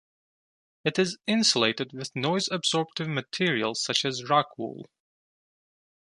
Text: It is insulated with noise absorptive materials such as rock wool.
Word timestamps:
It 0.83 0.97
is 0.97 1.19
insulated 1.27 1.93
with 1.93 2.15
noise 2.15 2.47
absorptive 2.51 3.07
materials 3.07 3.83
such 3.83 4.03
as 4.03 4.27
rock 4.27 4.57
wool. 4.57 4.87